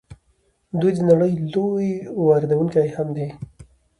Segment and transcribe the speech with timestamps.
[0.79, 1.91] دوی د نړۍ لوی
[2.27, 3.27] واردونکی هم دي.